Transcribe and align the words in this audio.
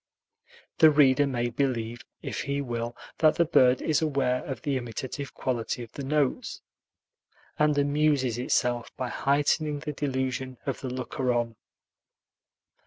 The 0.79 0.89
reader 0.89 1.27
may 1.27 1.49
believe, 1.51 2.01
if 2.23 2.41
he 2.41 2.59
will, 2.59 2.97
that 3.19 3.35
the 3.35 3.45
bird 3.45 3.83
is 3.83 4.01
aware 4.01 4.43
of 4.45 4.63
the 4.63 4.75
imitative 4.75 5.35
quality 5.35 5.83
of 5.83 5.91
the 5.91 6.03
notes, 6.03 6.63
and 7.59 7.77
amuses 7.77 8.39
itself 8.39 8.89
by 8.97 9.09
heightening 9.09 9.77
the 9.81 9.93
delusion 9.93 10.57
of 10.65 10.79
the 10.81 10.89
looker 10.89 11.31
on. 11.31 11.55